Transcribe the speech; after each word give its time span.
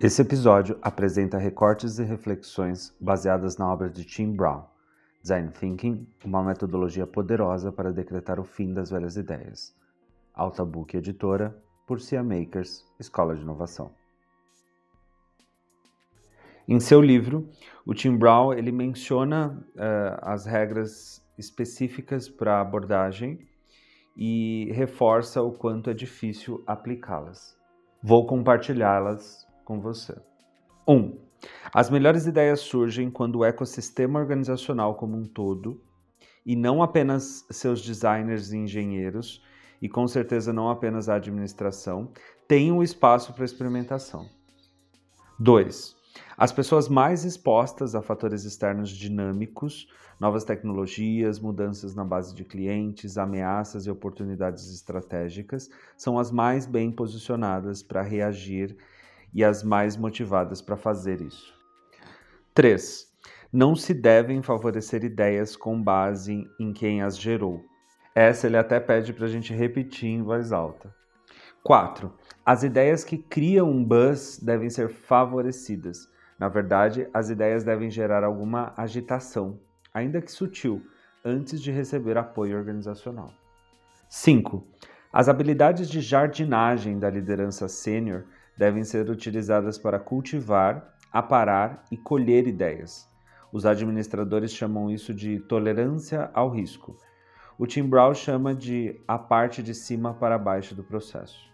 Esse 0.00 0.22
episódio 0.22 0.78
apresenta 0.80 1.38
recortes 1.38 1.98
e 1.98 2.04
reflexões 2.04 2.96
baseadas 3.00 3.58
na 3.58 3.68
obra 3.68 3.90
de 3.90 4.04
Tim 4.04 4.32
Brown, 4.32 4.62
Design 5.20 5.50
Thinking, 5.50 6.06
uma 6.24 6.40
metodologia 6.40 7.04
poderosa 7.04 7.72
para 7.72 7.92
decretar 7.92 8.38
o 8.38 8.44
fim 8.44 8.72
das 8.72 8.90
velhas 8.92 9.16
ideias. 9.16 9.74
Alta 10.32 10.64
Book 10.64 10.96
Editora, 10.96 11.60
por 11.84 12.00
Cia 12.00 12.22
Makers, 12.22 12.86
Escola 13.00 13.34
de 13.34 13.42
Inovação. 13.42 13.90
Em 16.68 16.78
seu 16.78 17.00
livro, 17.00 17.48
o 17.84 17.92
Tim 17.92 18.16
Brown 18.16 18.52
ele 18.52 18.70
menciona 18.70 19.66
uh, 19.74 20.18
as 20.22 20.46
regras 20.46 21.20
específicas 21.36 22.28
para 22.28 22.58
a 22.58 22.60
abordagem 22.60 23.40
e 24.16 24.70
reforça 24.70 25.42
o 25.42 25.50
quanto 25.50 25.90
é 25.90 25.94
difícil 25.94 26.62
aplicá-las. 26.68 27.58
Vou 28.00 28.28
compartilhá-las 28.28 29.47
com 29.68 29.78
você. 29.78 30.16
1. 30.86 30.94
Um, 30.94 31.18
as 31.74 31.90
melhores 31.90 32.24
ideias 32.24 32.60
surgem 32.60 33.10
quando 33.10 33.36
o 33.36 33.44
ecossistema 33.44 34.18
organizacional 34.18 34.94
como 34.94 35.14
um 35.14 35.26
todo, 35.26 35.78
e 36.46 36.56
não 36.56 36.82
apenas 36.82 37.44
seus 37.50 37.82
designers 37.82 38.50
e 38.50 38.56
engenheiros, 38.56 39.44
e 39.82 39.86
com 39.86 40.08
certeza 40.08 40.54
não 40.54 40.70
apenas 40.70 41.10
a 41.10 41.16
administração, 41.16 42.10
tem 42.48 42.72
um 42.72 42.82
espaço 42.82 43.34
para 43.34 43.44
experimentação. 43.44 44.26
2. 45.38 45.94
As 46.34 46.50
pessoas 46.50 46.88
mais 46.88 47.26
expostas 47.26 47.94
a 47.94 48.00
fatores 48.00 48.44
externos 48.44 48.88
dinâmicos, 48.88 49.86
novas 50.18 50.44
tecnologias, 50.44 51.38
mudanças 51.38 51.94
na 51.94 52.04
base 52.06 52.34
de 52.34 52.42
clientes, 52.42 53.18
ameaças 53.18 53.84
e 53.84 53.90
oportunidades 53.90 54.72
estratégicas, 54.72 55.68
são 55.94 56.18
as 56.18 56.30
mais 56.30 56.64
bem 56.64 56.90
posicionadas 56.90 57.82
para 57.82 58.00
reagir 58.00 58.74
e 59.32 59.44
as 59.44 59.62
mais 59.62 59.96
motivadas 59.96 60.60
para 60.60 60.76
fazer 60.76 61.20
isso. 61.20 61.54
3. 62.54 63.06
Não 63.52 63.74
se 63.74 63.94
devem 63.94 64.42
favorecer 64.42 65.04
ideias 65.04 65.56
com 65.56 65.80
base 65.82 66.46
em 66.58 66.72
quem 66.72 67.02
as 67.02 67.18
gerou. 67.18 67.64
Essa 68.14 68.46
ele 68.46 68.56
até 68.56 68.80
pede 68.80 69.12
para 69.12 69.26
a 69.26 69.28
gente 69.28 69.54
repetir 69.54 70.08
em 70.08 70.22
voz 70.22 70.52
alta. 70.52 70.94
4. 71.62 72.12
As 72.44 72.62
ideias 72.62 73.04
que 73.04 73.18
criam 73.18 73.70
um 73.70 73.84
buzz 73.84 74.38
devem 74.38 74.70
ser 74.70 74.88
favorecidas. 74.88 76.08
Na 76.38 76.48
verdade, 76.48 77.08
as 77.12 77.30
ideias 77.30 77.64
devem 77.64 77.90
gerar 77.90 78.24
alguma 78.24 78.72
agitação, 78.76 79.58
ainda 79.92 80.20
que 80.20 80.30
sutil, 80.30 80.82
antes 81.24 81.60
de 81.60 81.70
receber 81.70 82.16
apoio 82.16 82.56
organizacional. 82.56 83.32
5. 84.08 84.66
As 85.12 85.28
habilidades 85.28 85.88
de 85.88 86.00
jardinagem 86.00 86.98
da 86.98 87.10
liderança 87.10 87.68
sênior 87.68 88.24
devem 88.58 88.82
ser 88.82 89.08
utilizadas 89.08 89.78
para 89.78 90.00
cultivar, 90.00 90.94
aparar 91.12 91.84
e 91.92 91.96
colher 91.96 92.48
ideias. 92.48 93.08
Os 93.52 93.64
administradores 93.64 94.52
chamam 94.52 94.90
isso 94.90 95.14
de 95.14 95.38
tolerância 95.38 96.28
ao 96.34 96.50
risco. 96.50 96.96
O 97.56 97.66
Tim 97.66 97.84
Brown 97.84 98.12
chama 98.14 98.54
de 98.54 99.00
a 99.06 99.16
parte 99.16 99.62
de 99.62 99.74
cima 99.74 100.12
para 100.12 100.36
baixo 100.36 100.74
do 100.74 100.82
processo. 100.82 101.48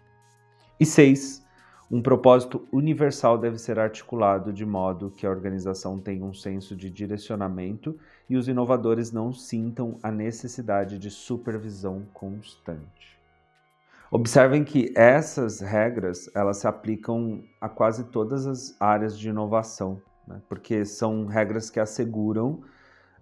E 0.81 0.85
seis, 0.85 1.45
um 1.91 2.03
propósito 2.03 2.67
universal 2.73 3.39
deve 3.39 3.59
ser 3.59 3.79
articulado 3.79 4.53
de 4.53 4.65
modo 4.65 5.11
que 5.11 5.27
a 5.27 5.31
organização 5.31 6.01
tenha 6.01 6.25
um 6.25 6.35
senso 6.35 6.75
de 6.75 6.91
direcionamento 6.91 7.97
e 8.29 8.37
os 8.37 8.49
inovadores 8.49 9.13
não 9.13 9.33
sintam 9.33 9.99
a 10.03 10.11
necessidade 10.11 10.99
de 10.99 11.11
supervisão 11.11 12.07
constante. 12.13 13.15
Observem 14.15 14.63
que 14.63 14.93
essas 14.95 15.59
regras 15.59 16.31
elas 16.37 16.59
se 16.59 16.69
aplicam 16.69 17.43
a 17.61 17.69
quase 17.69 18.05
todas 18.05 18.47
as 18.47 18.81
áreas 18.81 19.19
de 19.19 19.29
inovação, 19.29 20.01
né? 20.25 20.41
porque 20.49 20.85
são 20.85 21.27
regras 21.27 21.69
que 21.69 21.81
asseguram 21.81 22.63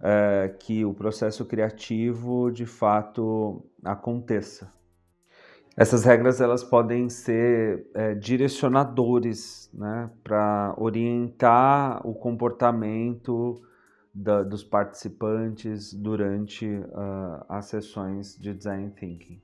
é, 0.02 0.54
que 0.58 0.84
o 0.84 0.92
processo 0.92 1.46
criativo 1.46 2.50
de 2.50 2.66
fato 2.66 3.64
aconteça. 3.82 4.70
Essas 5.78 6.04
regras 6.04 6.42
elas 6.42 6.62
podem 6.62 7.08
ser 7.08 7.86
é, 7.94 8.14
direcionadores 8.14 9.70
né, 9.72 10.10
para 10.22 10.74
orientar 10.76 12.06
o 12.06 12.12
comportamento 12.12 13.62
da, 14.12 14.42
dos 14.42 14.62
participantes 14.62 15.94
durante 15.94 16.66
uh, 16.66 17.46
as 17.48 17.64
sessões 17.64 18.38
de 18.38 18.52
design 18.52 18.90
thinking. 18.90 19.40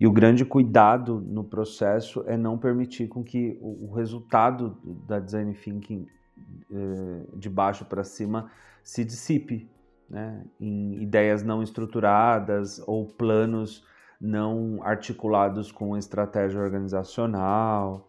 E 0.00 0.06
o 0.06 0.10
grande 0.10 0.46
cuidado 0.46 1.20
no 1.20 1.44
processo 1.44 2.24
é 2.26 2.34
não 2.34 2.56
permitir 2.56 3.06
com 3.06 3.22
que 3.22 3.58
o, 3.60 3.92
resultado 3.92 4.78
da 5.06 5.20
design 5.20 5.52
thinking 5.52 6.06
eh, 6.72 7.26
de 7.36 7.50
baixo 7.50 7.84
para 7.84 8.02
cima 8.02 8.50
se 8.82 9.04
dissipe 9.04 9.70
né, 10.08 10.42
em 10.58 11.02
ideias 11.02 11.42
não 11.42 11.62
estruturadas 11.62 12.82
ou 12.86 13.06
planos 13.08 13.84
não 14.18 14.80
articulados 14.82 15.70
com 15.70 15.94
estratégia 15.98 16.60
organizacional. 16.60 18.08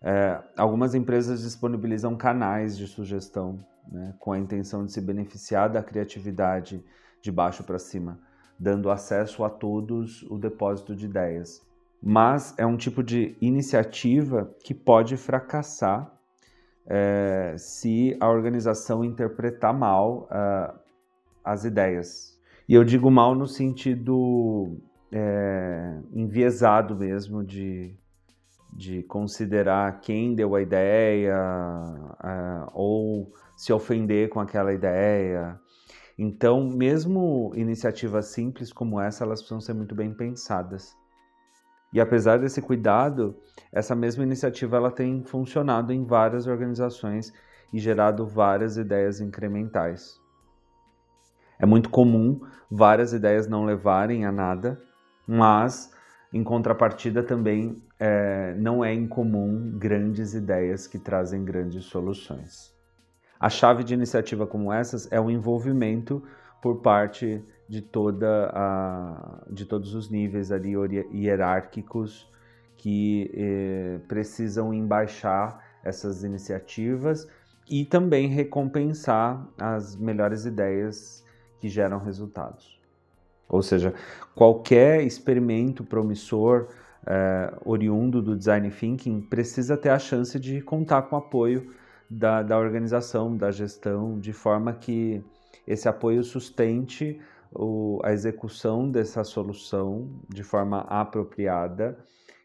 É, 0.00 0.40
algumas 0.56 0.94
empresas 0.94 1.42
disponibilizam 1.42 2.16
canais 2.16 2.78
de 2.78 2.86
sugestão 2.86 3.58
né, 3.90 4.14
com 4.20 4.32
a 4.32 4.38
intenção 4.38 4.86
de 4.86 4.92
se 4.92 5.00
beneficiar 5.00 5.68
da 5.70 5.82
criatividade 5.82 6.84
de 7.20 7.32
baixo 7.32 7.64
para 7.64 7.80
cima 7.80 8.20
dando 8.58 8.90
acesso 8.90 9.44
a 9.44 9.50
todos 9.50 10.22
o 10.30 10.38
depósito 10.38 10.94
de 10.94 11.06
ideias. 11.06 11.64
Mas 12.02 12.54
é 12.58 12.64
um 12.64 12.76
tipo 12.76 13.02
de 13.02 13.36
iniciativa 13.40 14.54
que 14.62 14.74
pode 14.74 15.16
fracassar 15.16 16.12
é, 16.86 17.54
se 17.58 18.16
a 18.20 18.28
organização 18.28 19.04
interpretar 19.04 19.74
mal 19.74 20.28
uh, 20.30 20.78
as 21.44 21.64
ideias. 21.64 22.38
E 22.68 22.74
eu 22.74 22.84
digo 22.84 23.10
mal 23.10 23.34
no 23.34 23.46
sentido 23.46 24.76
é, 25.12 25.98
enviesado 26.12 26.96
mesmo 26.96 27.44
de, 27.44 27.96
de 28.72 29.02
considerar 29.04 30.00
quem 30.00 30.34
deu 30.34 30.54
a 30.54 30.62
ideia 30.62 31.36
uh, 31.36 32.70
ou 32.72 33.32
se 33.56 33.72
ofender 33.72 34.28
com 34.28 34.40
aquela 34.40 34.72
ideia. 34.72 35.58
Então, 36.18 36.68
mesmo 36.68 37.52
iniciativas 37.54 38.26
simples 38.26 38.72
como 38.72 39.00
essa, 39.00 39.24
elas 39.24 39.40
precisam 39.40 39.60
ser 39.60 39.74
muito 39.74 39.94
bem 39.94 40.14
pensadas. 40.14 40.96
E 41.92 42.00
apesar 42.00 42.38
desse 42.38 42.60
cuidado, 42.60 43.36
essa 43.72 43.94
mesma 43.94 44.22
iniciativa 44.22 44.76
ela 44.76 44.90
tem 44.90 45.22
funcionado 45.24 45.92
em 45.92 46.04
várias 46.04 46.46
organizações 46.46 47.32
e 47.72 47.78
gerado 47.78 48.26
várias 48.26 48.76
ideias 48.76 49.20
incrementais. 49.20 50.20
É 51.58 51.66
muito 51.66 51.88
comum 51.88 52.40
várias 52.70 53.12
ideias 53.12 53.46
não 53.46 53.64
levarem 53.64 54.24
a 54.24 54.32
nada, 54.32 54.80
mas 55.26 55.90
em 56.32 56.44
contrapartida 56.44 57.22
também 57.22 57.82
é, 57.98 58.54
não 58.58 58.84
é 58.84 58.92
incomum 58.92 59.78
grandes 59.78 60.34
ideias 60.34 60.86
que 60.86 60.98
trazem 60.98 61.44
grandes 61.44 61.84
soluções. 61.86 62.75
A 63.38 63.48
chave 63.48 63.84
de 63.84 63.94
iniciativa 63.94 64.46
como 64.46 64.72
essas 64.72 65.10
é 65.12 65.20
o 65.20 65.30
envolvimento 65.30 66.22
por 66.62 66.76
parte 66.80 67.42
de 67.68 67.82
toda 67.82 68.50
a, 68.52 69.42
de 69.50 69.64
todos 69.64 69.94
os 69.94 70.08
níveis 70.08 70.50
ali 70.50 70.74
hierárquicos 71.12 72.30
que 72.76 73.30
eh, 73.34 73.98
precisam 74.06 74.72
embaixar 74.72 75.64
essas 75.82 76.22
iniciativas 76.22 77.28
e 77.68 77.84
também 77.84 78.28
recompensar 78.28 79.46
as 79.58 79.96
melhores 79.96 80.44
ideias 80.44 81.24
que 81.60 81.68
geram 81.68 81.98
resultados. 81.98 82.80
Ou 83.48 83.62
seja, 83.62 83.94
qualquer 84.34 85.02
experimento 85.02 85.84
promissor 85.84 86.68
eh, 87.06 87.52
oriundo 87.64 88.20
do 88.20 88.36
design 88.36 88.70
thinking 88.70 89.20
precisa 89.20 89.76
ter 89.76 89.90
a 89.90 89.98
chance 89.98 90.38
de 90.38 90.60
contar 90.60 91.02
com 91.02 91.16
apoio 91.16 91.72
da, 92.08 92.42
da 92.42 92.58
organização, 92.58 93.36
da 93.36 93.50
gestão, 93.50 94.18
de 94.18 94.32
forma 94.32 94.72
que 94.72 95.22
esse 95.66 95.88
apoio 95.88 96.22
sustente 96.22 97.20
o, 97.52 98.00
a 98.04 98.12
execução 98.12 98.90
dessa 98.90 99.24
solução 99.24 100.08
de 100.28 100.42
forma 100.42 100.80
apropriada, 100.82 101.98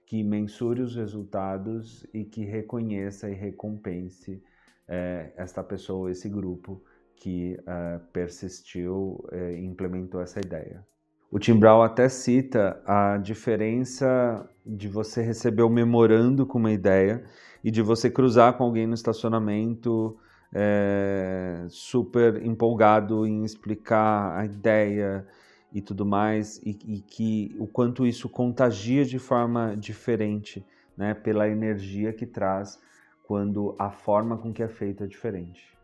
que 0.05 0.23
mensure 0.23 0.81
os 0.81 0.95
resultados 0.95 2.05
e 2.13 2.23
que 2.23 2.43
reconheça 2.43 3.29
e 3.29 3.33
recompense 3.33 4.43
é, 4.87 5.31
esta 5.37 5.63
pessoa, 5.63 6.11
esse 6.11 6.27
grupo 6.27 6.83
que 7.15 7.57
é, 7.65 7.99
persistiu 8.11 9.23
é, 9.31 9.53
e 9.53 9.65
implementou 9.65 10.21
essa 10.21 10.39
ideia. 10.39 10.85
O 11.31 11.39
Tim 11.39 11.57
Brown 11.57 11.81
até 11.81 12.10
cita 12.10 12.81
a 12.86 13.18
diferença 13.18 14.45
de 14.66 14.89
você 14.89 15.22
receber 15.22 15.63
o 15.63 15.69
memorando 15.69 16.45
com 16.45 16.60
uma 16.60 16.74
ideia 16.74 17.24
e 17.63 17.72
de 17.72 17.81
você 17.81 18.10
cruzar 18.10 18.57
com 18.57 18.66
alguém 18.66 18.86
no 18.86 18.94
estacionamento 18.94 20.18
é, 20.54 21.66
super 21.69 22.45
empolgado 22.45 23.25
em 23.25 23.45
explicar 23.45 24.38
a 24.38 24.44
ideia 24.44 25.25
e 25.74 25.81
tudo 25.81 26.06
mais, 26.06 26.57
e, 26.66 26.78
e, 26.86 27.00
que 27.00 27.56
o 27.57 27.66
quanto 27.66 28.06
isso 28.06 28.28
contagia 28.28 29.06
de 29.06 29.18
forma 29.18 29.74
diferente, 29.78 30.66
né, 30.98 31.13
pela 31.13 31.48
energia 31.48 32.12
que 32.12 32.25
traz 32.25 32.78
quando 33.24 33.74
a 33.80 33.89
forma 33.89 34.38
com 34.38 34.51
que 34.51 34.62
é 34.62 34.68
feito 34.68 35.06
é 35.06 35.07
diferente. 35.07 35.78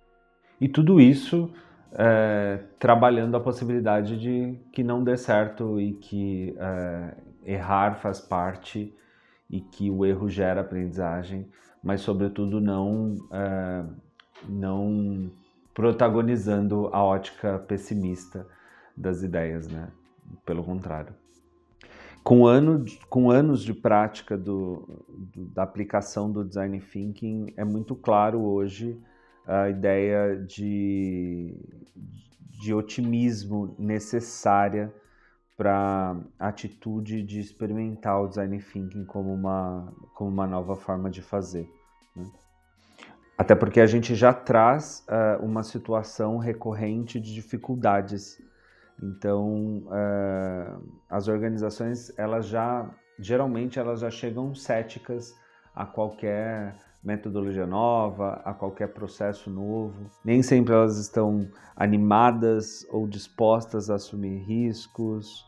E 0.60 0.68
tudo 0.68 1.00
isso 1.00 1.50
é, 1.94 2.60
trabalhando 2.80 3.36
a 3.38 3.40
possibilidade 3.40 4.20
de 4.20 4.60
que 4.72 4.84
não 4.84 5.04
dê 5.04 5.18
certo 5.18 5.80
e 5.80 5.94
que 5.94 6.56
é, 6.58 7.16
errar 7.46 7.96
faz 7.96 8.20
parte 8.20 8.94
e 9.50 9.62
que 9.62 9.90
o 9.90 10.06
erro 10.06 10.30
gera 10.30 10.62
aprendizagem, 10.62 11.48
mas 11.82 12.02
sobretudo 12.02 12.60
não 12.60 13.16
é, 13.32 13.86
não 14.48 15.32
protagonizando 15.74 16.90
a 16.92 17.04
ótica 17.04 17.60
pessimista 17.60 18.48
das 18.96 19.22
ideias, 19.22 19.68
né? 19.68 19.90
Pelo 20.46 20.64
contrário. 20.64 21.14
Com, 22.24 22.46
ano, 22.46 22.84
com 23.10 23.32
anos 23.32 23.64
de 23.64 23.74
prática 23.74 24.38
do, 24.38 25.06
do, 25.08 25.46
da 25.46 25.64
aplicação 25.64 26.30
do 26.30 26.44
design 26.44 26.80
thinking, 26.82 27.54
é 27.56 27.64
muito 27.64 27.96
claro 27.96 28.42
hoje 28.42 29.00
a 29.48 29.70
ideia 29.70 30.36
de, 30.36 31.56
de 32.60 32.74
otimismo 32.74 33.76
necessária 33.80 34.94
para 35.56 36.16
a 36.38 36.50
atitude 36.50 37.24
de 37.24 37.40
experimentar 37.40 38.22
o 38.22 38.28
design 38.28 38.60
thinking 38.60 39.06
como 39.06 39.34
uma, 39.34 39.92
como 40.14 40.30
uma 40.30 40.46
nova 40.46 40.76
forma 40.76 41.10
de 41.10 41.22
fazer. 41.22 41.68
Né? 42.16 42.30
Até 43.38 43.56
porque 43.56 43.80
a 43.80 43.88
gente 43.88 44.14
já 44.16 44.34
traz 44.34 45.06
uh, 45.08 45.44
uma 45.44 45.64
situação 45.64 46.38
recorrente 46.38 47.20
de 47.20 47.34
dificuldades. 47.34 48.42
Então, 49.02 49.84
uh, 49.88 50.84
as 51.10 51.28
organizações, 51.28 52.12
elas 52.18 52.48
já, 52.48 52.90
geralmente, 53.18 53.80
elas 53.80 54.02
já 54.02 54.10
chegam 54.10 54.54
céticas 54.54 55.36
a 55.74 55.86
qualquer 55.86 56.76
metodologia 57.04 57.66
nova, 57.66 58.42
a 58.44 58.54
qualquer 58.54 58.88
processo 58.88 59.50
novo. 59.50 60.10
Nem 60.24 60.42
sempre 60.42 60.74
elas 60.74 60.98
estão 60.98 61.48
animadas 61.76 62.86
ou 62.90 63.08
dispostas 63.08 63.90
a 63.90 63.96
assumir 63.96 64.40
riscos. 64.40 65.46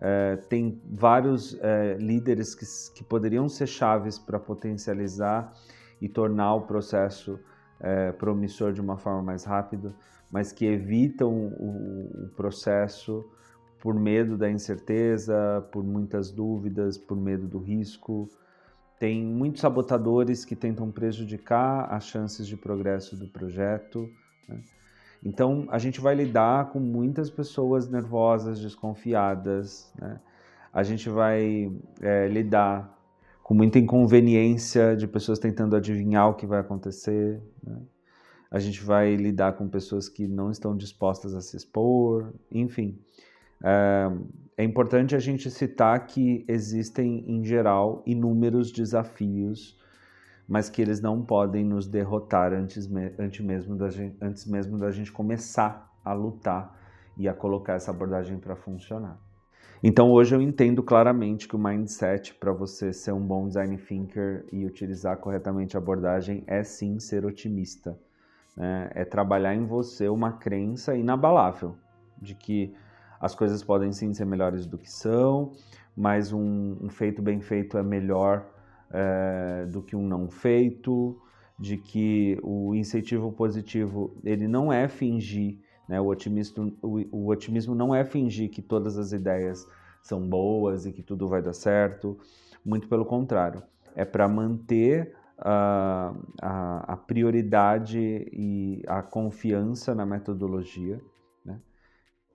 É, 0.00 0.36
tem 0.48 0.80
vários 0.90 1.58
é, 1.60 1.96
líderes 1.98 2.54
que, 2.54 2.64
que 2.94 3.04
poderiam 3.04 3.48
ser 3.48 3.66
chaves 3.66 4.18
para 4.18 4.38
potencializar 4.38 5.52
e 6.00 6.08
tornar 6.08 6.54
o 6.54 6.62
processo 6.62 7.38
é, 7.78 8.12
promissor 8.12 8.72
de 8.72 8.80
uma 8.80 8.96
forma 8.96 9.22
mais 9.22 9.44
rápida, 9.44 9.94
mas 10.30 10.52
que 10.52 10.64
evitam 10.66 11.32
o, 11.32 12.24
o 12.24 12.28
processo 12.36 13.24
por 13.80 13.94
medo 13.94 14.36
da 14.36 14.50
incerteza, 14.50 15.66
por 15.72 15.82
muitas 15.82 16.30
dúvidas, 16.30 16.98
por 16.98 17.16
medo 17.16 17.48
do 17.48 17.58
risco, 17.58 18.28
tem 19.00 19.24
muitos 19.24 19.62
sabotadores 19.62 20.44
que 20.44 20.54
tentam 20.54 20.90
prejudicar 20.90 21.90
as 21.90 22.04
chances 22.04 22.46
de 22.46 22.54
progresso 22.54 23.16
do 23.16 23.26
projeto. 23.26 24.06
Né? 24.46 24.60
Então, 25.24 25.66
a 25.70 25.78
gente 25.78 26.02
vai 26.02 26.14
lidar 26.14 26.68
com 26.68 26.78
muitas 26.78 27.30
pessoas 27.30 27.88
nervosas, 27.88 28.60
desconfiadas. 28.60 29.90
Né? 29.98 30.20
A 30.70 30.82
gente 30.82 31.08
vai 31.08 31.72
é, 32.02 32.28
lidar 32.28 32.94
com 33.42 33.54
muita 33.54 33.78
inconveniência 33.78 34.94
de 34.94 35.08
pessoas 35.08 35.38
tentando 35.38 35.74
adivinhar 35.74 36.28
o 36.28 36.34
que 36.34 36.44
vai 36.44 36.60
acontecer. 36.60 37.40
Né? 37.66 37.80
A 38.50 38.58
gente 38.58 38.82
vai 38.84 39.16
lidar 39.16 39.54
com 39.54 39.66
pessoas 39.66 40.10
que 40.10 40.28
não 40.28 40.50
estão 40.50 40.76
dispostas 40.76 41.34
a 41.34 41.40
se 41.40 41.56
expor, 41.56 42.34
enfim. 42.52 42.98
É, 43.62 44.64
importante 44.64 45.16
a 45.16 45.18
gente 45.18 45.50
citar 45.50 46.06
que 46.06 46.44
existem, 46.48 47.24
em 47.26 47.44
geral, 47.44 48.02
inúmeros 48.06 48.70
desafios, 48.70 49.78
mas 50.48 50.68
que 50.68 50.82
eles 50.82 51.00
não 51.00 51.22
podem 51.22 51.64
nos 51.64 51.86
derrotar 51.86 52.52
antes, 52.52 52.90
antes, 53.18 53.44
mesmo, 53.44 53.76
da 53.76 53.88
gente, 53.88 54.16
antes 54.20 54.46
mesmo 54.46 54.78
da 54.78 54.90
gente 54.90 55.12
começar 55.12 55.90
a 56.04 56.12
lutar 56.12 56.76
e 57.16 57.28
a 57.28 57.34
colocar 57.34 57.74
essa 57.74 57.90
abordagem 57.90 58.38
para 58.38 58.56
funcionar. 58.56 59.18
Então 59.82 60.10
hoje 60.10 60.34
eu 60.34 60.42
entendo 60.42 60.82
claramente 60.82 61.48
que 61.48 61.56
o 61.56 61.58
mindset 61.58 62.34
para 62.34 62.52
você 62.52 62.92
ser 62.92 63.12
um 63.12 63.26
bom 63.26 63.46
design 63.46 63.78
thinker 63.78 64.44
e 64.52 64.66
utilizar 64.66 65.16
corretamente 65.16 65.76
a 65.76 65.80
abordagem 65.80 66.44
é 66.46 66.62
sim 66.62 66.98
ser 66.98 67.24
otimista. 67.24 67.98
Né? 68.54 68.90
É 68.94 69.04
trabalhar 69.06 69.54
em 69.54 69.64
você 69.64 70.08
uma 70.08 70.32
crença 70.32 70.94
inabalável 70.94 71.76
de 72.20 72.34
que 72.34 72.74
as 73.20 73.34
coisas 73.34 73.62
podem 73.62 73.92
sim 73.92 74.14
ser 74.14 74.24
melhores 74.24 74.66
do 74.66 74.78
que 74.78 74.90
são, 74.90 75.52
mas 75.94 76.32
um, 76.32 76.76
um 76.80 76.88
feito 76.88 77.20
bem 77.20 77.40
feito 77.40 77.76
é 77.76 77.82
melhor 77.82 78.46
é, 78.90 79.66
do 79.66 79.82
que 79.82 79.94
um 79.94 80.06
não 80.06 80.30
feito, 80.30 81.20
de 81.58 81.76
que 81.76 82.38
o 82.42 82.74
incentivo 82.74 83.30
positivo 83.30 84.16
ele 84.24 84.48
não 84.48 84.72
é 84.72 84.88
fingir, 84.88 85.58
né? 85.86 86.00
o, 86.00 86.06
otimismo, 86.06 86.72
o, 86.80 87.04
o 87.12 87.28
otimismo 87.28 87.74
não 87.74 87.94
é 87.94 88.02
fingir 88.02 88.50
que 88.50 88.62
todas 88.62 88.96
as 88.96 89.12
ideias 89.12 89.66
são 90.02 90.26
boas 90.26 90.86
e 90.86 90.92
que 90.92 91.02
tudo 91.02 91.28
vai 91.28 91.42
dar 91.42 91.52
certo, 91.52 92.18
muito 92.64 92.88
pelo 92.88 93.04
contrário, 93.04 93.62
é 93.94 94.04
para 94.06 94.26
manter 94.26 95.14
a, 95.38 96.14
a, 96.40 96.92
a, 96.94 96.96
prioridade 96.96 97.98
e 98.32 98.82
a 98.86 99.02
confiança 99.02 99.94
na 99.94 100.06
metodologia 100.06 101.00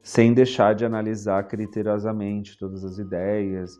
sem 0.05 0.35
deixar 0.35 0.75
de 0.75 0.85
analisar 0.85 1.47
criteriosamente 1.47 2.55
todas 2.59 2.85
as 2.85 2.99
ideias, 2.99 3.79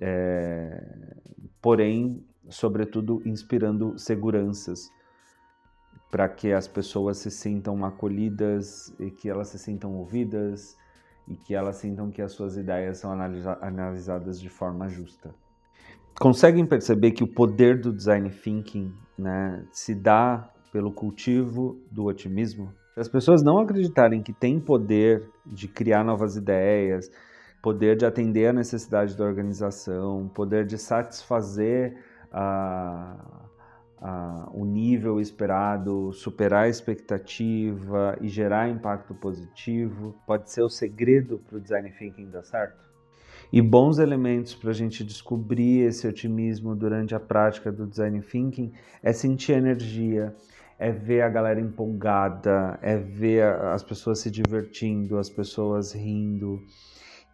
é, 0.00 1.14
porém, 1.62 2.26
sobretudo, 2.50 3.22
inspirando 3.24 3.96
seguranças 3.96 4.90
para 6.10 6.28
que 6.28 6.52
as 6.52 6.66
pessoas 6.66 7.18
se 7.18 7.30
sintam 7.30 7.84
acolhidas 7.84 8.92
e 8.98 9.12
que 9.12 9.30
elas 9.30 9.46
se 9.46 9.58
sintam 9.60 9.94
ouvidas 9.94 10.76
e 11.28 11.36
que 11.36 11.54
elas 11.54 11.76
sintam 11.76 12.10
que 12.10 12.20
as 12.20 12.32
suas 12.32 12.56
ideias 12.56 12.98
são 12.98 13.12
analisa 13.12 13.56
analisadas 13.60 14.40
de 14.40 14.48
forma 14.48 14.88
justa. 14.88 15.32
Conseguem 16.18 16.66
perceber 16.66 17.12
que 17.12 17.22
o 17.22 17.28
poder 17.28 17.80
do 17.80 17.92
design 17.92 18.28
thinking 18.28 18.92
né, 19.16 19.64
se 19.70 19.94
dá 19.94 20.50
pelo 20.72 20.92
cultivo 20.92 21.80
do 21.92 22.06
otimismo? 22.06 22.72
Se 22.94 23.00
as 23.00 23.08
pessoas 23.08 23.42
não 23.42 23.58
acreditarem 23.58 24.22
que 24.22 24.32
tem 24.32 24.60
poder 24.60 25.28
de 25.44 25.66
criar 25.66 26.04
novas 26.04 26.36
ideias, 26.36 27.10
poder 27.60 27.96
de 27.96 28.06
atender 28.06 28.46
a 28.46 28.52
necessidade 28.52 29.16
da 29.16 29.24
organização, 29.24 30.30
poder 30.32 30.64
de 30.64 30.78
satisfazer 30.78 31.96
a, 32.30 33.16
a, 34.00 34.48
o 34.54 34.64
nível 34.64 35.20
esperado, 35.20 36.12
superar 36.12 36.66
a 36.66 36.68
expectativa 36.68 38.16
e 38.20 38.28
gerar 38.28 38.68
impacto 38.68 39.12
positivo, 39.12 40.14
pode 40.24 40.48
ser 40.52 40.62
o 40.62 40.68
segredo 40.68 41.40
para 41.48 41.58
o 41.58 41.60
design 41.60 41.90
thinking 41.98 42.30
dar 42.30 42.44
certo? 42.44 42.84
E 43.52 43.60
bons 43.60 43.98
elementos 43.98 44.54
para 44.54 44.70
a 44.70 44.74
gente 44.74 45.02
descobrir 45.02 45.80
esse 45.80 46.06
otimismo 46.06 46.76
durante 46.76 47.12
a 47.12 47.18
prática 47.18 47.72
do 47.72 47.88
design 47.88 48.20
thinking 48.20 48.72
é 49.02 49.12
sentir 49.12 49.54
energia, 49.54 50.32
é 50.78 50.90
ver 50.90 51.22
a 51.22 51.28
galera 51.28 51.60
empolgada, 51.60 52.78
é 52.82 52.96
ver 52.96 53.44
as 53.44 53.82
pessoas 53.82 54.20
se 54.20 54.30
divertindo, 54.30 55.18
as 55.18 55.30
pessoas 55.30 55.92
rindo. 55.92 56.60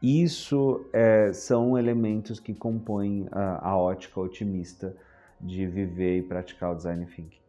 Isso 0.02 0.88
é, 0.92 1.32
são 1.32 1.78
elementos 1.78 2.40
que 2.40 2.54
compõem 2.54 3.28
a, 3.30 3.70
a 3.70 3.76
ótica 3.76 4.20
otimista 4.20 4.96
de 5.40 5.66
viver 5.66 6.18
e 6.18 6.22
praticar 6.22 6.72
o 6.72 6.74
design 6.74 7.06
thinking. 7.06 7.40